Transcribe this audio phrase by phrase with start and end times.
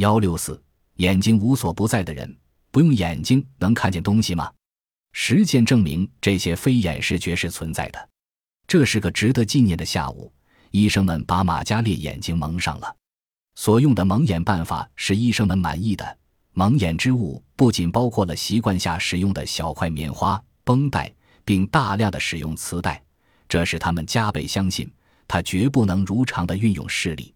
[0.00, 0.58] 幺六四，
[0.94, 2.34] 眼睛无所不在的人，
[2.70, 4.50] 不用眼睛能看见东西吗？
[5.12, 8.08] 实践证明这些非眼视觉是存在的。
[8.66, 10.32] 这是个值得纪念的下午。
[10.70, 12.96] 医生们把马加列眼睛蒙上了。
[13.56, 16.18] 所用的蒙眼办法是医生们满意的。
[16.52, 21.12] 蒙眼之物不仅包括了习惯下使用的小块棉花、绷带，
[21.44, 23.04] 并大量的使用磁带，
[23.46, 24.90] 这使他们加倍相信
[25.28, 27.34] 他绝不能如常的运用视力。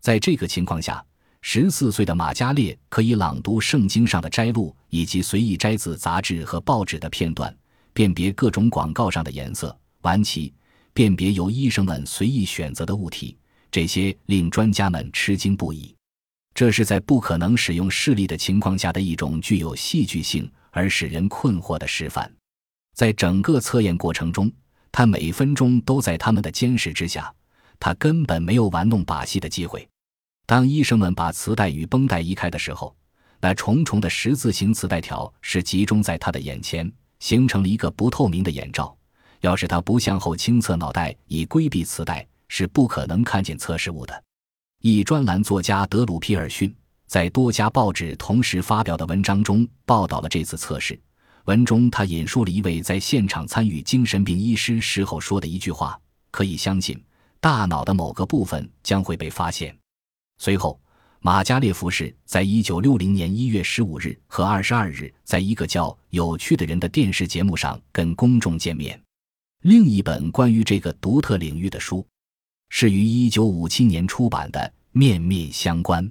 [0.00, 1.04] 在这个情况下，
[1.42, 7.52] 十四岁的马加列可以朗读圣经上的摘录，以及随意摘自杂志和报纸的片段，
[7.92, 10.52] 辨别各种广告上的颜色、玩旗，
[10.92, 13.36] 辨别由医生们随意选择的物体。
[13.70, 15.94] 这些令专家们吃惊不已。
[16.54, 22.30] 这是在不可能使用视力的情况下的一种具有戏剧性而使人困惑的示范。
[22.94, 24.50] 在整个测验过程中，
[24.92, 27.32] 他每分钟都在他们的监视之下，
[27.78, 29.88] 他根本没有玩弄把戏的机会。
[30.50, 32.92] 当医生们把磁带与绷带移开的时候，
[33.40, 38.92] 那重重的十字形磁带条是集中在他的眼前，形成了一个不透明的眼罩。
[39.42, 44.24] 要是他不向后倾侧脑袋以规避磁带，是不可能看见测试物的。
[44.80, 46.74] 一专栏作家德鲁皮尔逊
[47.06, 51.00] 在多家报纸同时发表的文章中报道了这次测试。
[51.44, 55.96] 文中他引述了一位在现场参与精神病医师时候说的一句话
[56.32, 57.00] ：“可以相信，
[57.40, 59.72] 大脑的某个部分将会被发现。”
[60.42, 60.80] 随后，
[61.20, 68.98] 马加列夫士在一九六零年一月十五日和二十二日，在一个叫《有趣的人》的电视节目上跟公众见面。
[69.64, 72.06] 另一本关于这个独特领域的书，
[72.70, 74.58] 是于一九五七年出版的
[74.92, 76.02] 《面面相关》。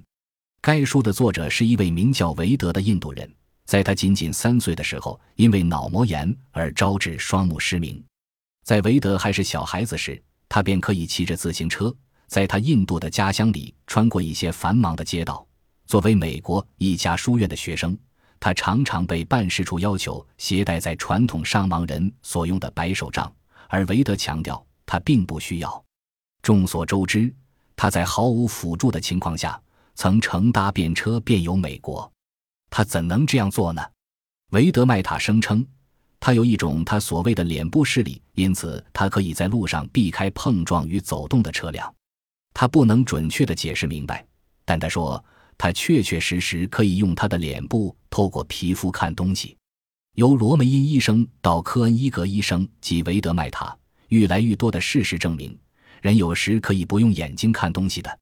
[0.60, 3.28] 该书的作者是一位名叫韦德的印度人，
[3.64, 8.00] 在他仅仅三岁的时候，因为脑膜炎而招致双目失明。
[8.62, 11.92] 在韦德还是小孩子时，他便可以骑着自行车。
[12.30, 15.44] 在他印度的家乡里，穿过一些繁忙的街道。
[15.84, 17.98] 作为美国一家书院的学生，
[18.38, 23.30] 他常常被办事处要求携带在传统上盲人所用的白手杖，
[23.68, 25.84] 而韦德强调他并不需要。
[26.40, 27.34] 众所周知，
[27.74, 29.60] 他在毫无辅助的情况下
[29.96, 32.08] 曾乘搭便车遍游美国。
[32.70, 33.82] 他怎能这样做呢？
[34.50, 35.66] 韦德麦塔声称，
[36.20, 41.92] 他有一种他所谓的脸部视力，因此他可以在路上避开碰撞与走动的车辆。
[42.52, 44.24] 他不能准确地解释明白，
[44.64, 45.22] 但他说
[45.56, 49.56] 他确确实实可以用他的脸部透过皮肤看东西。
[50.16, 53.76] 由罗梅因医生到科恩伊格医生及维德麦塔，
[54.08, 55.56] 愈来愈多的事实证明，
[56.02, 58.18] 人有时可以不用眼睛看东西的。